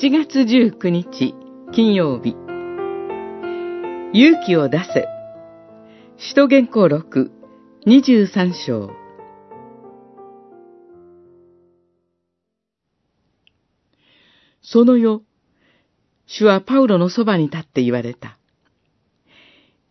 [0.00, 1.34] 4月19日
[1.72, 2.36] 金曜日
[4.12, 5.08] 勇気を出せ
[6.18, 7.32] 使徒原稿録
[7.84, 8.92] 23章
[14.62, 15.24] その夜、
[16.26, 18.38] 主はパウロのそばに立って言われた。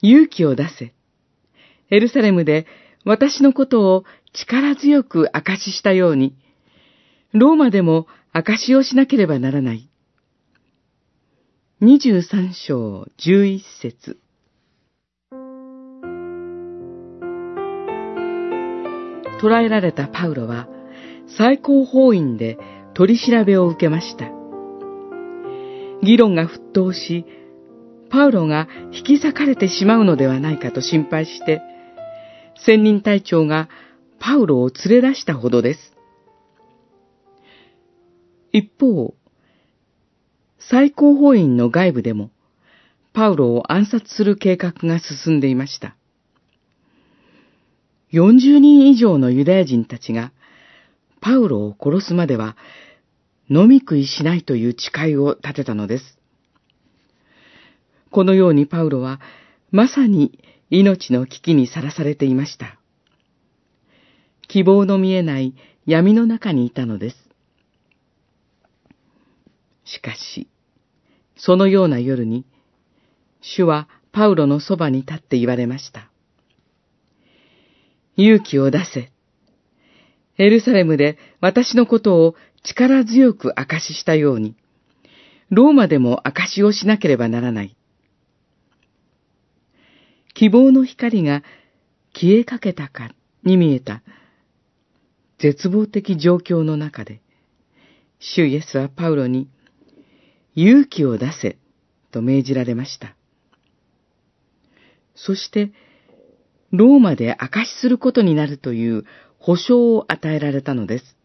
[0.00, 0.94] 勇気を出せ。
[1.90, 2.66] エルサレムで
[3.04, 6.36] 私のことを力強く証ししたように、
[7.32, 9.87] ローマでも証しをしなければならない。
[11.80, 14.16] 二十三章十一節
[19.40, 20.66] 捕らえられたパウロは
[21.36, 22.58] 最高法院で
[22.94, 24.28] 取り調べを受けました。
[26.02, 27.24] 議論が沸騰し、
[28.10, 31.62] パウロが引き裂かれてしまうのではないかと心配して、
[32.56, 33.68] 仙人隊長が
[34.18, 35.78] パウロを連れ出したほどです。
[38.50, 39.14] 一方、
[40.58, 42.30] 最高法院の外部でも、
[43.12, 45.96] パウロを暗殺する計画が進んでいました。
[48.12, 50.32] 40人以上のユダヤ人たちが、
[51.20, 52.56] パウロを殺すまでは、
[53.50, 56.18] 飲み食いしないという誓いを立てたのです。
[58.10, 59.20] このようにパウロは、
[59.70, 60.38] まさに
[60.70, 62.78] 命の危機にさらされていました。
[64.48, 65.54] 希望の見えない
[65.86, 67.27] 闇の中にいたのです。
[69.88, 70.48] しかし、
[71.36, 72.44] そのような夜に、
[73.40, 76.10] 主はパウロのそばに立って言われました。
[78.16, 79.10] 勇気を出せ。
[80.36, 84.56] エルサレムで私のことを力強く証ししたように、
[85.50, 87.76] ローマでも証しをしなければならない。
[90.34, 91.42] 希望の光が
[92.12, 93.10] 消えかけたか
[93.42, 94.02] に見えた
[95.38, 97.20] 絶望的状況の中で、
[98.20, 99.48] 主イエスはパウロに
[100.60, 101.56] 勇気を出せ
[102.10, 103.14] と命じられました。
[105.14, 105.70] そして、
[106.72, 109.04] ローマで証しすることになるという
[109.38, 111.16] 保証を与えられたのです。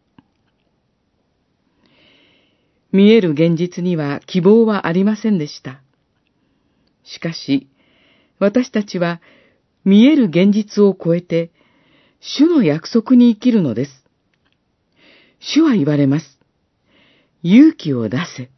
[2.91, 5.81] 見える現実には希望はありませんでした。
[7.03, 7.67] しかし、
[8.37, 9.19] 私たちは
[9.83, 11.49] 見える現実を超えて、
[12.19, 14.05] 主の約束に生きるのです。
[15.39, 16.39] 主は言われます。
[17.41, 18.51] 勇気を出せ。